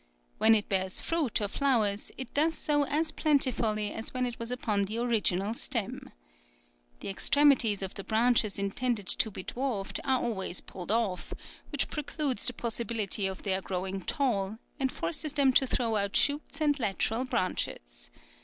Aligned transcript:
When 0.39 0.55
it 0.55 0.67
bears 0.67 0.99
fruit 0.99 1.39
or 1.41 1.47
flowers 1.47 2.11
it 2.17 2.33
does 2.33 2.57
so 2.57 2.85
as 2.85 3.11
plentifully 3.11 3.93
as 3.93 4.15
when 4.15 4.25
it 4.25 4.39
was 4.39 4.49
upon 4.49 4.85
the 4.85 4.97
original 4.97 5.53
stem. 5.53 6.09
The 7.01 7.07
extremities 7.09 7.83
of 7.83 7.93
the 7.93 8.03
branches 8.03 8.57
intended 8.57 9.05
to 9.09 9.29
be 9.29 9.43
dwarfed 9.43 9.99
are 10.03 10.19
always 10.23 10.59
pulled 10.59 10.91
off, 10.91 11.35
which 11.71 11.87
precludes 11.91 12.47
the 12.47 12.53
possibility 12.53 13.27
of 13.27 13.43
their 13.43 13.61
growing 13.61 14.01
tall, 14.01 14.57
and 14.79 14.91
forces 14.91 15.33
them 15.33 15.53
to 15.53 15.67
throw 15.67 15.95
out 15.95 16.15
shoots 16.15 16.59
and 16.61 16.79
lateral 16.79 17.23
branches. 17.23 18.09